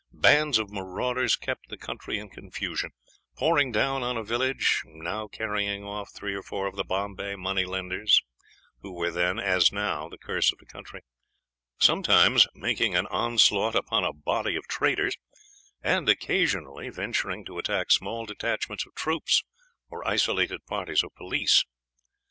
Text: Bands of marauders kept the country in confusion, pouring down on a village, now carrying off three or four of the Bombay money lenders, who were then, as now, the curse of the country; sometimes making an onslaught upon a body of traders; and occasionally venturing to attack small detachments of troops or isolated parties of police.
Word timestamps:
Bands 0.13 0.57
of 0.57 0.71
marauders 0.71 1.35
kept 1.35 1.69
the 1.69 1.77
country 1.77 2.17
in 2.17 2.29
confusion, 2.29 2.89
pouring 3.37 3.71
down 3.71 4.01
on 4.01 4.17
a 4.17 4.23
village, 4.23 4.81
now 4.83 5.27
carrying 5.27 5.83
off 5.83 6.09
three 6.11 6.33
or 6.33 6.41
four 6.41 6.65
of 6.65 6.75
the 6.75 6.83
Bombay 6.83 7.35
money 7.35 7.65
lenders, 7.65 8.19
who 8.79 8.93
were 8.95 9.11
then, 9.11 9.37
as 9.37 9.71
now, 9.71 10.09
the 10.09 10.17
curse 10.17 10.51
of 10.51 10.57
the 10.57 10.65
country; 10.65 11.01
sometimes 11.77 12.47
making 12.55 12.95
an 12.95 13.05
onslaught 13.11 13.75
upon 13.75 14.03
a 14.03 14.11
body 14.11 14.55
of 14.55 14.67
traders; 14.67 15.15
and 15.83 16.09
occasionally 16.09 16.89
venturing 16.89 17.45
to 17.45 17.59
attack 17.59 17.91
small 17.91 18.25
detachments 18.25 18.87
of 18.87 18.95
troops 18.95 19.43
or 19.91 20.07
isolated 20.07 20.65
parties 20.65 21.03
of 21.03 21.13
police. 21.13 21.63